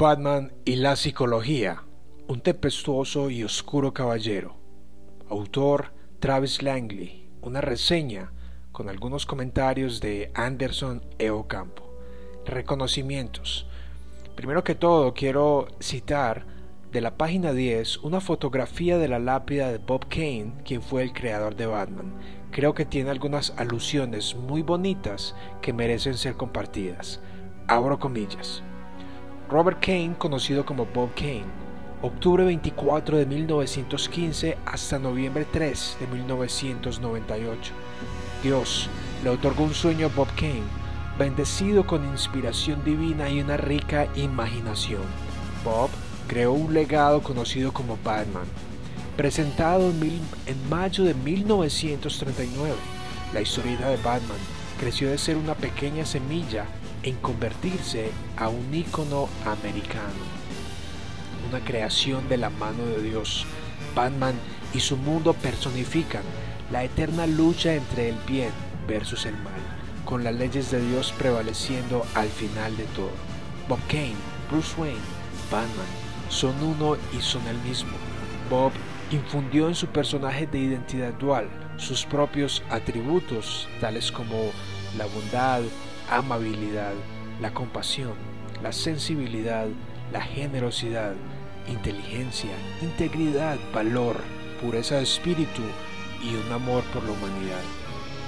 Batman 0.00 0.50
y 0.64 0.76
la 0.76 0.96
psicología, 0.96 1.82
un 2.26 2.40
tempestuoso 2.40 3.28
y 3.28 3.44
oscuro 3.44 3.92
caballero. 3.92 4.56
Autor 5.28 5.92
Travis 6.20 6.62
Langley, 6.62 7.28
una 7.42 7.60
reseña 7.60 8.32
con 8.72 8.88
algunos 8.88 9.26
comentarios 9.26 10.00
de 10.00 10.30
Anderson 10.34 11.04
E. 11.18 11.28
Ocampo. 11.28 11.98
Reconocimientos. 12.46 13.66
Primero 14.36 14.64
que 14.64 14.74
todo 14.74 15.12
quiero 15.12 15.68
citar 15.80 16.46
de 16.90 17.02
la 17.02 17.18
página 17.18 17.52
10 17.52 17.98
una 17.98 18.22
fotografía 18.22 18.96
de 18.96 19.08
la 19.08 19.18
lápida 19.18 19.70
de 19.70 19.76
Bob 19.76 20.08
Kane, 20.08 20.54
quien 20.64 20.80
fue 20.80 21.02
el 21.02 21.12
creador 21.12 21.56
de 21.56 21.66
Batman. 21.66 22.14
Creo 22.52 22.72
que 22.72 22.86
tiene 22.86 23.10
algunas 23.10 23.52
alusiones 23.58 24.34
muy 24.34 24.62
bonitas 24.62 25.34
que 25.60 25.74
merecen 25.74 26.16
ser 26.16 26.38
compartidas. 26.38 27.20
Abro 27.68 27.98
comillas. 27.98 28.62
Robert 29.50 29.84
Kane, 29.84 30.14
conocido 30.16 30.64
como 30.64 30.86
Bob 30.86 31.12
Kane, 31.16 31.42
octubre 32.02 32.44
24 32.44 33.18
de 33.18 33.26
1915 33.26 34.56
hasta 34.64 35.00
noviembre 35.00 35.44
3 35.44 35.96
de 35.98 36.06
1998. 36.06 37.72
Dios 38.44 38.88
le 39.24 39.30
otorgó 39.30 39.64
un 39.64 39.74
sueño 39.74 40.06
a 40.06 40.10
Bob 40.10 40.28
Kane, 40.36 40.62
bendecido 41.18 41.84
con 41.84 42.04
inspiración 42.04 42.84
divina 42.84 43.28
y 43.28 43.40
una 43.40 43.56
rica 43.56 44.06
imaginación. 44.14 45.02
Bob 45.64 45.90
creó 46.28 46.52
un 46.52 46.72
legado 46.72 47.20
conocido 47.20 47.72
como 47.72 47.98
Batman, 48.04 48.46
presentado 49.16 49.90
en, 49.90 50.68
mayo 50.68 51.02
de 51.02 51.14
1939. 51.14 52.76
La 53.34 53.40
historia 53.40 53.88
de 53.88 53.96
Batman 53.96 54.38
creció 54.78 55.10
de 55.10 55.18
ser 55.18 55.36
una 55.36 55.56
pequeña 55.56 56.06
semilla 56.06 56.66
en 57.02 57.16
convertirse 57.16 58.10
a 58.36 58.48
un 58.48 58.74
ícono 58.74 59.28
americano, 59.44 60.24
una 61.48 61.60
creación 61.64 62.28
de 62.28 62.36
la 62.36 62.50
mano 62.50 62.84
de 62.84 63.02
Dios. 63.02 63.46
Batman 63.94 64.34
y 64.74 64.80
su 64.80 64.96
mundo 64.96 65.32
personifican 65.34 66.22
la 66.70 66.84
eterna 66.84 67.26
lucha 67.26 67.74
entre 67.74 68.10
el 68.10 68.16
bien 68.26 68.50
versus 68.86 69.26
el 69.26 69.34
mal, 69.34 69.60
con 70.04 70.22
las 70.24 70.34
leyes 70.34 70.70
de 70.70 70.80
Dios 70.80 71.12
prevaleciendo 71.18 72.04
al 72.14 72.28
final 72.28 72.76
de 72.76 72.84
todo. 72.84 73.10
Bob 73.68 73.80
Kane, 73.88 74.14
Bruce 74.50 74.74
Wayne, 74.78 75.00
Batman 75.50 75.86
son 76.28 76.62
uno 76.62 76.96
y 77.16 77.20
son 77.20 77.46
el 77.48 77.58
mismo. 77.58 77.92
Bob 78.48 78.72
infundió 79.10 79.68
en 79.68 79.74
su 79.74 79.86
personaje 79.88 80.46
de 80.46 80.58
identidad 80.58 81.12
dual 81.14 81.48
sus 81.76 82.04
propios 82.04 82.62
atributos, 82.70 83.68
tales 83.80 84.12
como 84.12 84.52
la 84.96 85.06
bondad, 85.06 85.62
amabilidad, 86.10 86.92
la 87.40 87.52
compasión, 87.54 88.14
la 88.62 88.72
sensibilidad, 88.72 89.68
la 90.12 90.20
generosidad, 90.20 91.14
inteligencia, 91.68 92.50
integridad, 92.82 93.58
valor, 93.72 94.16
pureza 94.60 94.96
de 94.96 95.04
espíritu 95.04 95.62
y 96.22 96.34
un 96.34 96.52
amor 96.52 96.82
por 96.92 97.04
la 97.04 97.12
humanidad. 97.12 97.62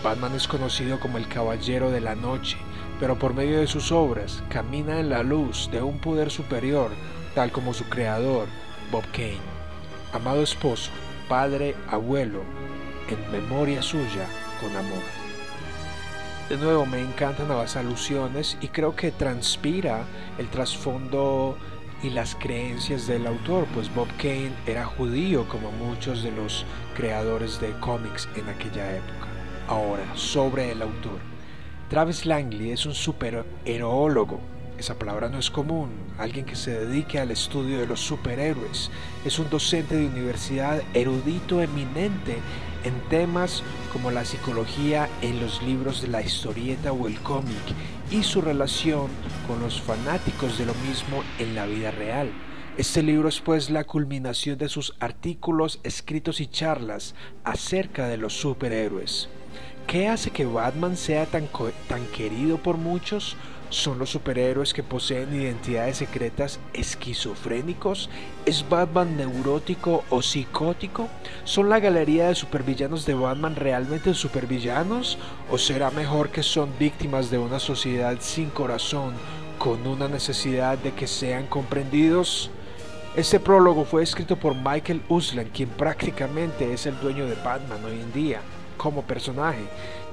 Batman 0.03 0.35
es 0.35 0.49
conocido 0.49 1.01
como 1.01 1.19
el 1.19 1.29
Caballero 1.29 1.91
de 1.91 2.01
la 2.01 2.15
Noche, 2.15 2.57
pero 3.01 3.19
por 3.19 3.35
medio 3.35 3.61
de 3.61 3.67
sus 3.67 3.91
obras 3.91 4.43
camina 4.49 5.01
en 5.01 5.11
la 5.11 5.23
luz 5.23 5.69
de 5.73 5.83
un 5.83 5.99
poder 5.99 6.31
superior, 6.31 6.91
tal 7.35 7.51
como 7.51 7.75
su 7.75 7.85
creador, 7.85 8.47
Bob 8.91 9.05
Kane. 9.13 9.53
Amado 10.13 10.43
esposo, 10.43 10.91
padre, 11.29 11.75
abuelo, 11.89 12.43
en 13.09 13.33
memoria 13.33 13.83
suya, 13.83 14.27
con 14.61 14.75
amor. 14.77 15.22
De 16.53 16.59
nuevo, 16.59 16.85
me 16.85 17.01
encantan 17.01 17.49
las 17.49 17.77
alusiones 17.77 18.59
y 18.61 18.69
creo 18.69 18.95
que 18.95 19.11
transpira 19.11 20.05
el 20.37 20.51
trasfondo 20.51 21.57
y 22.03 22.11
las 22.11 22.35
creencias 22.35 23.07
del 23.07 23.27
autor, 23.27 23.65
pues 23.73 23.89
Bob 23.95 24.09
Kane 24.19 24.53
era 24.67 24.85
judío 24.85 25.49
como 25.49 25.73
muchos 25.73 26.23
de 26.23 26.31
los 26.31 26.67
creadores 26.95 27.59
de 27.59 27.71
cómics 27.81 28.29
en 28.37 28.51
aquella 28.51 28.95
época. 28.95 29.29
Ahora, 29.67 30.05
sobre 30.15 30.73
el 30.73 30.83
autor. 30.83 31.21
Travis 31.89 32.27
Langley 32.27 32.73
es 32.73 32.85
un 32.85 32.93
superherólogo. 32.93 34.39
Esa 34.83 34.99
palabra 34.99 35.29
no 35.29 35.39
es 35.39 35.49
común. 35.49 35.91
Alguien 36.19 36.45
que 36.45 36.57
se 36.57 36.73
dedique 36.73 37.21
al 37.21 37.31
estudio 37.31 37.79
de 37.79 37.87
los 37.87 38.01
superhéroes. 38.01 38.91
Es 39.25 39.39
un 39.39 39.49
docente 39.49 39.95
de 39.95 40.09
universidad 40.09 40.83
erudito 40.93 41.63
eminente 41.63 42.39
en 42.83 43.01
temas 43.09 43.63
como 43.93 44.11
la 44.11 44.25
psicología 44.25 45.09
en 45.21 45.41
los 45.41 45.63
libros 45.63 46.03
de 46.03 46.09
la 46.09 46.21
historieta 46.21 46.91
o 46.91 47.07
el 47.07 47.21
cómic 47.21 47.63
y 48.11 48.25
su 48.25 48.41
relación 48.41 49.07
con 49.47 49.61
los 49.61 49.81
fanáticos 49.81 50.59
de 50.59 50.67
lo 50.67 50.75
mismo 50.75 51.23
en 51.39 51.55
la 51.55 51.67
vida 51.67 51.93
real. 51.93 52.33
Este 52.77 53.05
libro 53.05 53.29
es 53.29 53.41
pues 53.41 53.71
la 53.71 53.85
culminación 53.85 54.59
de 54.59 54.69
sus 54.69 54.97
artículos, 54.99 55.79
escritos 55.85 56.41
y 56.41 56.49
charlas 56.49 57.15
acerca 57.45 58.09
de 58.09 58.17
los 58.17 58.33
superhéroes. 58.33 59.29
¿Qué 59.87 60.09
hace 60.09 60.33
que 60.33 60.45
Batman 60.45 60.97
sea 60.97 61.27
tan, 61.27 61.49
tan 61.89 62.05
querido 62.07 62.57
por 62.59 62.79
muchos? 62.79 63.37
¿Son 63.73 63.99
los 63.99 64.11
superhéroes 64.11 64.75
que 64.75 64.83
poseen 64.83 65.35
identidades 65.35 65.97
secretas 65.97 66.61
esquizofrénicos? 66.75 68.11
¿Es 68.45 68.69
Batman 68.69 69.17
neurótico 69.17 70.05
o 70.11 70.21
psicótico? 70.21 71.09
¿Son 71.45 71.71
la 71.71 71.81
galería 71.81 72.29
de 72.29 72.35
supervillanos 72.35 73.07
de 73.07 73.15
Batman 73.15 73.57
realmente 73.57 74.13
supervillanos? 74.13 75.17
¿O 75.51 75.57
será 75.57 75.91
mejor 75.91 76.29
que 76.29 76.43
son 76.43 76.69
víctimas 76.79 77.31
de 77.31 77.39
una 77.39 77.59
sociedad 77.59 78.15
sin 78.21 78.51
corazón, 78.51 79.15
con 79.57 79.87
una 79.87 80.07
necesidad 80.07 80.77
de 80.77 80.93
que 80.93 81.07
sean 81.07 81.47
comprendidos? 81.47 82.51
Este 83.17 83.41
prólogo 83.41 83.87
fue 83.87 84.03
escrito 84.03 84.37
por 84.37 84.55
Michael 84.55 85.01
Uslan, 85.09 85.49
quien 85.49 85.71
prácticamente 85.71 86.75
es 86.75 86.85
el 86.85 87.01
dueño 87.01 87.25
de 87.25 87.37
Batman 87.37 87.83
hoy 87.87 87.99
en 88.03 88.13
día, 88.13 88.43
como 88.77 89.01
personaje, 89.01 89.65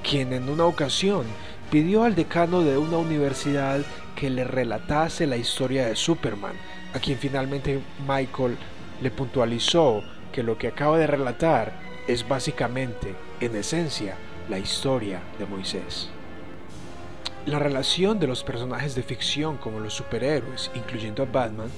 quien 0.01 0.31
en 0.31 0.47
una 0.47 0.63
ocasión 0.63 1.25
pidió 1.69 2.03
al 2.03 2.15
decano 2.15 2.61
de 2.61 2.77
una 2.77 2.97
universidad 2.97 3.81
que 4.15 4.29
le 4.29 4.43
relatase 4.43 5.27
la 5.27 5.37
historia 5.37 5.87
de 5.87 5.95
Superman, 5.95 6.53
a 6.93 6.99
quien 6.99 7.17
finalmente 7.17 7.79
Michael 8.07 8.57
le 9.01 9.11
puntualizó 9.11 10.03
que 10.31 10.43
lo 10.43 10.57
que 10.57 10.67
acaba 10.67 10.97
de 10.97 11.07
relatar 11.07 11.73
es 12.07 12.27
básicamente, 12.27 13.15
en 13.39 13.55
esencia, 13.55 14.15
la 14.49 14.57
historia 14.57 15.21
de 15.37 15.45
Moisés. 15.45 16.09
La 17.45 17.59
relación 17.59 18.19
de 18.19 18.27
los 18.27 18.43
personajes 18.43 18.95
de 18.95 19.03
ficción 19.03 19.57
como 19.57 19.79
los 19.79 19.93
superhéroes, 19.93 20.71
incluyendo 20.73 21.23
a 21.23 21.27
Batman, 21.27 21.69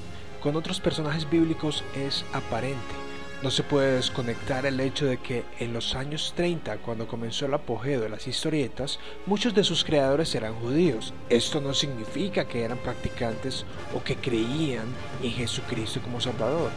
con 0.42 0.56
otros 0.56 0.80
personajes 0.80 1.30
bíblicos 1.30 1.84
es 1.96 2.26
aparente 2.34 3.11
no 3.44 3.50
se 3.50 3.64
puede 3.64 3.96
desconectar 3.96 4.68
el 4.68 4.80
hecho 4.80 5.08
de 5.08 5.18
que 5.18 5.44
en 5.60 5.74
los 5.74 5.96
años 5.96 6.34
30, 6.36 6.78
cuando 6.78 7.08
comenzó 7.08 7.48
el 7.48 7.54
apogeo 7.56 8.00
de 8.00 8.10
las 8.10 8.28
historietas, 8.28 9.00
muchos 9.26 9.56
de 9.56 9.64
sus 9.64 9.84
creadores 9.84 10.36
eran 10.36 10.54
judíos. 10.56 11.12
Esto 11.28 11.60
no 11.60 11.74
significa 11.74 12.48
que 12.48 12.62
eran 12.62 12.78
practicantes 12.78 13.66
o 13.96 14.04
que 14.04 14.16
creían 14.16 14.86
en 15.24 15.32
Jesucristo 15.32 16.02
como 16.04 16.22
Salvador. 16.22 16.70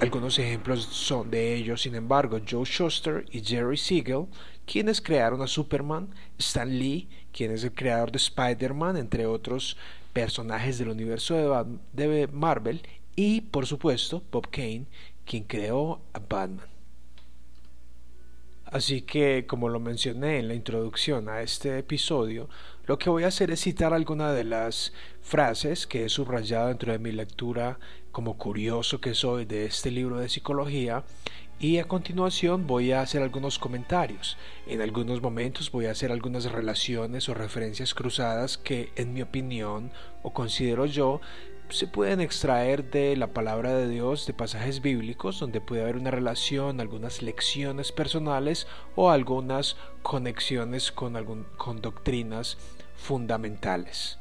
Algunos 0.00 0.40
ejemplos 0.40 0.84
son 0.90 1.30
de 1.30 1.54
ellos, 1.54 1.82
sin 1.82 1.94
embargo, 1.94 2.40
Joe 2.48 2.64
Shuster 2.64 3.24
y 3.30 3.40
Jerry 3.40 3.76
Siegel, 3.76 4.26
quienes 4.66 5.00
crearon 5.00 5.40
a 5.40 5.46
Superman, 5.46 6.08
Stan 6.36 6.68
Lee, 6.68 7.08
quien 7.32 7.52
es 7.52 7.62
el 7.62 7.72
creador 7.72 8.10
de 8.10 8.18
Spider-Man, 8.18 8.96
entre 8.96 9.26
otros 9.26 9.76
personajes 10.12 10.78
del 10.78 10.88
universo 10.88 11.64
de 11.92 12.28
Marvel, 12.32 12.82
y 13.14 13.42
por 13.42 13.66
supuesto 13.66 14.22
Bob 14.32 14.48
Kane, 14.50 14.86
quien 15.24 15.44
creó 15.44 16.00
a 16.12 16.18
Batman. 16.18 16.72
Así 18.64 19.02
que, 19.02 19.44
como 19.46 19.68
lo 19.68 19.80
mencioné 19.80 20.38
en 20.38 20.48
la 20.48 20.54
introducción 20.54 21.28
a 21.28 21.42
este 21.42 21.78
episodio, 21.78 22.48
lo 22.86 22.98
que 22.98 23.10
voy 23.10 23.24
a 23.24 23.28
hacer 23.28 23.50
es 23.50 23.60
citar 23.60 23.92
algunas 23.92 24.34
de 24.34 24.44
las 24.44 24.94
frases 25.20 25.86
que 25.86 26.06
he 26.06 26.08
subrayado 26.08 26.68
dentro 26.68 26.90
de 26.90 26.98
mi 26.98 27.12
lectura 27.12 27.78
como 28.12 28.38
curioso 28.38 28.98
que 29.00 29.14
soy 29.14 29.44
de 29.44 29.66
este 29.66 29.90
libro 29.90 30.18
de 30.18 30.30
psicología 30.30 31.04
y 31.60 31.78
a 31.78 31.84
continuación 31.84 32.66
voy 32.66 32.90
a 32.90 33.02
hacer 33.02 33.22
algunos 33.22 33.58
comentarios. 33.58 34.36
En 34.66 34.80
algunos 34.80 35.22
momentos 35.22 35.70
voy 35.70 35.86
a 35.86 35.92
hacer 35.92 36.10
algunas 36.10 36.50
relaciones 36.50 37.28
o 37.28 37.34
referencias 37.34 37.94
cruzadas 37.94 38.58
que 38.58 38.90
en 38.96 39.12
mi 39.12 39.22
opinión 39.22 39.92
o 40.22 40.32
considero 40.32 40.86
yo 40.86 41.20
se 41.72 41.86
pueden 41.86 42.20
extraer 42.20 42.90
de 42.90 43.16
la 43.16 43.28
palabra 43.28 43.74
de 43.74 43.88
Dios, 43.88 44.26
de 44.26 44.34
pasajes 44.34 44.80
bíblicos, 44.82 45.40
donde 45.40 45.60
puede 45.60 45.82
haber 45.82 45.96
una 45.96 46.10
relación, 46.10 46.80
algunas 46.80 47.22
lecciones 47.22 47.92
personales 47.92 48.66
o 48.94 49.10
algunas 49.10 49.76
conexiones 50.02 50.92
con, 50.92 51.44
con 51.56 51.80
doctrinas 51.80 52.58
fundamentales. 52.96 54.18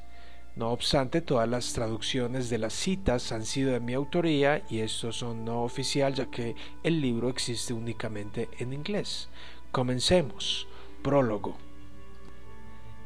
No 0.55 0.71
obstante, 0.71 1.21
todas 1.21 1.47
las 1.47 1.73
traducciones 1.73 2.49
de 2.49 2.57
las 2.57 2.73
citas 2.73 3.31
han 3.31 3.45
sido 3.45 3.71
de 3.71 3.79
mi 3.79 3.93
autoría 3.93 4.63
y 4.69 4.79
estos 4.79 5.17
son 5.17 5.45
no 5.45 5.63
oficial 5.63 6.13
ya 6.13 6.25
que 6.25 6.55
el 6.83 6.99
libro 6.99 7.29
existe 7.29 7.73
únicamente 7.73 8.49
en 8.59 8.73
inglés. 8.73 9.29
Comencemos. 9.71 10.67
Prólogo. 11.01 11.70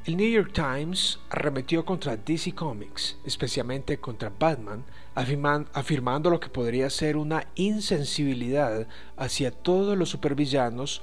El 0.06 0.18
New 0.18 0.30
York 0.30 0.52
Times 0.54 1.18
arremetió 1.31 1.84
contra 1.84 2.16
DC 2.16 2.54
Comics, 2.54 3.18
especialmente 3.25 3.98
contra 3.98 4.30
Batman, 4.30 4.86
afirmando 5.16 6.30
lo 6.30 6.40
que 6.40 6.50
podría 6.50 6.92
ser 6.92 7.18
una 7.18 7.48
insensibilidad 7.56 8.88
hacia 9.18 9.50
todos 9.50 9.98
los 9.98 10.10
supervillanos 10.10 11.02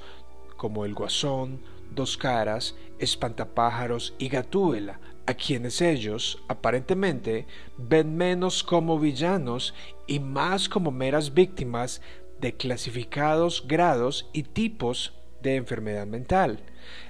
como 0.55 0.85
el 0.85 0.93
Guasón, 0.93 1.59
Dos 1.93 2.15
Caras, 2.15 2.77
Espantapájaros 2.97 4.13
y 4.19 4.29
Gatúbela, 4.29 5.01
a 5.25 5.33
quienes 5.33 5.81
ellos, 5.81 6.41
aparentemente, 6.47 7.45
ven 7.77 8.15
menos 8.15 8.63
como 8.63 8.97
villanos 8.97 9.73
y 10.07 10.21
más 10.21 10.69
como 10.69 10.91
meras 10.91 11.33
víctimas 11.33 12.01
de 12.39 12.55
clasificados 12.55 13.65
grados 13.67 14.29
y 14.31 14.43
tipos 14.43 15.11
de 15.43 15.57
enfermedad 15.57 16.07
mental. 16.07 16.59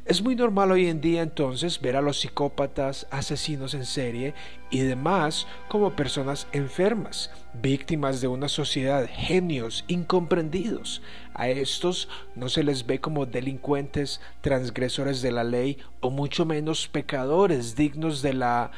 Es 0.06 0.22
muy 0.22 0.36
normal 0.36 0.72
hoy 0.72 0.88
en 0.88 1.00
día 1.00 1.22
entonces 1.22 1.80
ver 1.80 1.96
a 1.96 2.02
los 2.02 2.20
psicópatas, 2.20 3.08
asesinos 3.10 3.74
en 3.74 3.86
serie 3.86 4.34
y 4.70 4.80
demás 4.80 5.48
como 5.70 5.96
personas 5.96 6.48
enfermas, 6.52 7.32
víctimas 7.54 8.20
de 8.20 8.28
una 8.28 8.50
sociedad, 8.50 9.08
genios 9.10 9.86
incomprendidos. 9.88 11.02
A 11.34 11.48
estos 11.48 12.10
no 12.36 12.50
se 12.50 12.64
les 12.64 12.86
ve 12.86 13.00
como 13.00 13.26
delincuentes, 13.26 14.20
transgresores 14.42 15.22
de 15.22 15.32
la 15.32 15.46
ley 15.46 15.78
o 16.02 16.10
mucho 16.10 16.46
menos 16.46 16.90
pecadores 16.90 17.76
dignos 17.76 18.22
de 18.22 18.34
la 18.34 18.72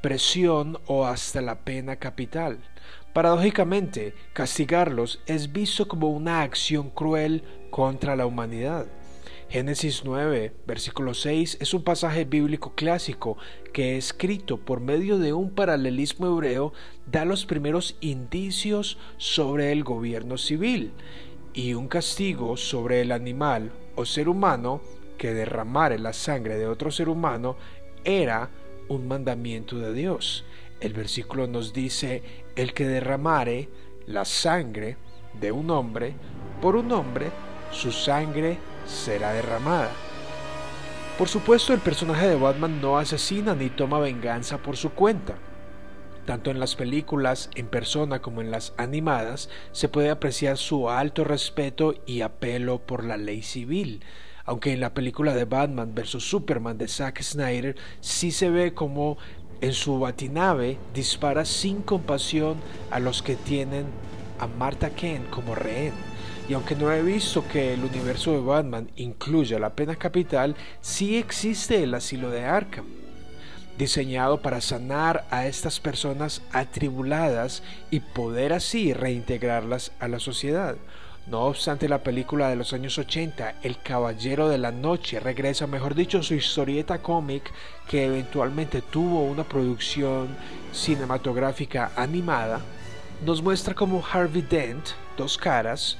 presión 0.00 0.78
o 0.86 1.06
hasta 1.06 1.40
la 1.40 1.58
pena 1.58 1.96
capital. 1.96 2.58
Paradójicamente, 3.12 4.14
castigarlos 4.32 5.20
es 5.26 5.52
visto 5.52 5.88
como 5.88 6.10
una 6.10 6.42
acción 6.42 6.90
cruel 6.90 7.42
contra 7.70 8.14
la 8.14 8.26
humanidad. 8.26 8.86
Génesis 9.50 10.02
9, 10.04 10.52
versículo 10.66 11.14
6 11.14 11.56
es 11.62 11.72
un 11.72 11.82
pasaje 11.82 12.26
bíblico 12.26 12.74
clásico 12.74 13.38
que 13.72 13.96
escrito 13.96 14.58
por 14.58 14.80
medio 14.80 15.18
de 15.18 15.32
un 15.32 15.54
paralelismo 15.54 16.26
hebreo 16.26 16.74
da 17.06 17.24
los 17.24 17.46
primeros 17.46 17.96
indicios 18.02 18.98
sobre 19.16 19.72
el 19.72 19.84
gobierno 19.84 20.36
civil 20.36 20.92
y 21.54 21.72
un 21.72 21.88
castigo 21.88 22.58
sobre 22.58 23.00
el 23.00 23.10
animal 23.10 23.72
o 23.96 24.04
ser 24.04 24.28
humano 24.28 24.82
que 25.16 25.32
derramare 25.32 25.98
la 25.98 26.12
sangre 26.12 26.58
de 26.58 26.66
otro 26.66 26.90
ser 26.90 27.08
humano 27.08 27.56
era 28.04 28.50
un 28.88 29.08
mandamiento 29.08 29.78
de 29.78 29.94
Dios. 29.94 30.44
El 30.80 30.92
versículo 30.92 31.46
nos 31.46 31.72
dice, 31.72 32.22
el 32.54 32.74
que 32.74 32.86
derramare 32.86 33.70
la 34.06 34.26
sangre 34.26 34.98
de 35.40 35.52
un 35.52 35.70
hombre 35.70 36.12
por 36.60 36.76
un 36.76 36.92
hombre, 36.92 37.30
su 37.70 37.92
sangre 37.92 38.58
será 38.88 39.32
derramada. 39.32 39.90
Por 41.18 41.28
supuesto, 41.28 41.72
el 41.72 41.80
personaje 41.80 42.28
de 42.28 42.36
Batman 42.36 42.80
no 42.80 42.98
asesina 42.98 43.54
ni 43.54 43.70
toma 43.70 43.98
venganza 43.98 44.58
por 44.58 44.76
su 44.76 44.90
cuenta. 44.90 45.34
Tanto 46.26 46.50
en 46.50 46.60
las 46.60 46.76
películas 46.76 47.50
en 47.54 47.66
persona 47.66 48.20
como 48.20 48.40
en 48.40 48.50
las 48.50 48.74
animadas 48.76 49.48
se 49.72 49.88
puede 49.88 50.10
apreciar 50.10 50.58
su 50.58 50.90
alto 50.90 51.24
respeto 51.24 51.94
y 52.06 52.20
apelo 52.20 52.78
por 52.78 53.02
la 53.02 53.16
ley 53.16 53.42
civil, 53.42 54.04
aunque 54.44 54.72
en 54.72 54.80
la 54.80 54.94
película 54.94 55.34
de 55.34 55.44
Batman 55.44 55.94
vs. 55.94 56.22
Superman 56.22 56.78
de 56.78 56.86
Zack 56.86 57.22
Snyder 57.22 57.76
sí 58.00 58.30
se 58.30 58.50
ve 58.50 58.74
como 58.74 59.18
en 59.60 59.72
su 59.72 59.98
batinave 59.98 60.78
dispara 60.94 61.44
sin 61.44 61.82
compasión 61.82 62.58
a 62.90 63.00
los 63.00 63.22
que 63.22 63.34
tienen 63.34 63.86
a 64.38 64.46
Martha 64.46 64.90
Kent 64.90 65.30
como 65.30 65.54
rehén. 65.54 65.92
Y 66.48 66.54
aunque 66.54 66.74
no 66.74 66.90
he 66.90 67.02
visto 67.02 67.46
que 67.46 67.74
el 67.74 67.84
universo 67.84 68.32
de 68.32 68.40
Batman 68.40 68.90
incluya 68.96 69.58
la 69.58 69.70
pena 69.70 69.96
capital, 69.96 70.56
sí 70.80 71.18
existe 71.18 71.82
el 71.82 71.92
asilo 71.92 72.30
de 72.30 72.44
Arkham, 72.44 72.86
diseñado 73.76 74.40
para 74.40 74.60
sanar 74.60 75.26
a 75.30 75.46
estas 75.46 75.78
personas 75.78 76.42
atribuladas 76.52 77.62
y 77.90 78.00
poder 78.00 78.54
así 78.54 78.94
reintegrarlas 78.94 79.92
a 80.00 80.08
la 80.08 80.18
sociedad. 80.20 80.76
No 81.30 81.42
obstante, 81.42 81.90
la 81.90 82.02
película 82.02 82.48
de 82.48 82.56
los 82.56 82.72
años 82.72 82.96
80, 82.96 83.56
El 83.62 83.78
Caballero 83.82 84.48
de 84.48 84.56
la 84.56 84.72
Noche, 84.72 85.20
regresa, 85.20 85.66
mejor 85.66 85.94
dicho, 85.94 86.22
su 86.22 86.32
historieta 86.32 87.02
cómic 87.02 87.52
que 87.86 88.06
eventualmente 88.06 88.80
tuvo 88.80 89.24
una 89.24 89.44
producción 89.44 90.28
cinematográfica 90.72 91.92
animada, 91.96 92.62
nos 93.24 93.42
muestra 93.42 93.74
como 93.74 94.04
Harvey 94.12 94.42
Dent, 94.42 94.90
dos 95.16 95.36
caras, 95.36 95.96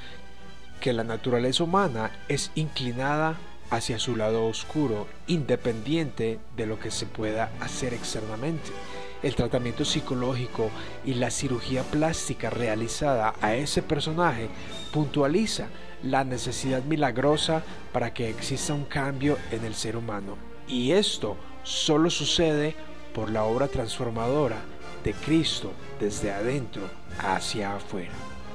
que 0.80 0.92
la 0.92 1.02
naturaleza 1.02 1.64
humana 1.64 2.12
es 2.28 2.52
inclinada 2.54 3.36
hacia 3.70 3.98
su 3.98 4.16
lado 4.16 4.46
oscuro, 4.46 5.08
independiente 5.26 6.38
de 6.56 6.66
lo 6.66 6.78
que 6.78 6.90
se 6.90 7.06
pueda 7.06 7.50
hacer 7.60 7.92
externamente. 7.92 8.70
El 9.22 9.34
tratamiento 9.34 9.84
psicológico 9.84 10.70
y 11.04 11.14
la 11.14 11.30
cirugía 11.30 11.82
plástica 11.82 12.50
realizada 12.50 13.34
a 13.40 13.56
ese 13.56 13.82
personaje 13.82 14.48
puntualiza 14.92 15.66
la 16.04 16.22
necesidad 16.22 16.84
milagrosa 16.84 17.64
para 17.92 18.14
que 18.14 18.30
exista 18.30 18.74
un 18.74 18.84
cambio 18.84 19.36
en 19.50 19.64
el 19.64 19.74
ser 19.74 19.96
humano. 19.96 20.36
Y 20.68 20.92
esto 20.92 21.36
solo 21.64 22.10
sucede 22.10 22.76
por 23.12 23.30
la 23.30 23.42
obra 23.42 23.66
transformadora 23.66 24.58
de 25.04 25.12
Cristo 25.14 25.72
desde 26.00 26.30
adentro 26.32 26.82
hacia 27.18 27.76
afuera. 27.76 28.12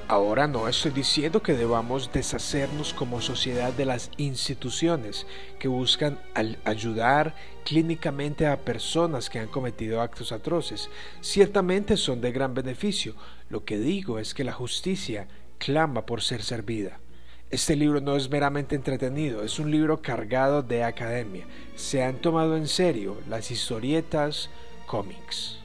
Ahora 0.09 0.47
no 0.47 0.67
estoy 0.67 0.91
diciendo 0.91 1.41
que 1.41 1.53
debamos 1.53 2.11
deshacernos 2.11 2.93
como 2.93 3.21
sociedad 3.21 3.71
de 3.71 3.85
las 3.85 4.11
instituciones 4.17 5.25
que 5.59 5.69
buscan 5.69 6.19
ayudar 6.65 7.33
clínicamente 7.63 8.45
a 8.45 8.59
personas 8.59 9.29
que 9.29 9.39
han 9.39 9.47
cometido 9.47 10.01
actos 10.01 10.33
atroces. 10.33 10.89
Ciertamente 11.21 11.95
son 11.95 12.19
de 12.19 12.33
gran 12.33 12.53
beneficio. 12.53 13.15
Lo 13.49 13.63
que 13.63 13.79
digo 13.79 14.19
es 14.19 14.33
que 14.33 14.43
la 14.43 14.51
justicia 14.51 15.29
clama 15.57 16.05
por 16.05 16.21
ser 16.21 16.43
servida. 16.43 16.99
Este 17.49 17.75
libro 17.75 18.01
no 18.01 18.17
es 18.17 18.29
meramente 18.29 18.75
entretenido, 18.75 19.41
es 19.43 19.57
un 19.57 19.71
libro 19.71 20.01
cargado 20.01 20.63
de 20.63 20.83
academia. 20.83 21.45
Se 21.75 22.03
han 22.03 22.17
tomado 22.17 22.57
en 22.57 22.67
serio 22.67 23.17
las 23.29 23.51
historietas 23.51 24.49
cómics. 24.85 25.62